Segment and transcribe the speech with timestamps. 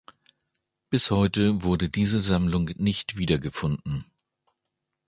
[0.89, 4.05] Bis heute wurde diese Sammlung nicht wiedergefunden.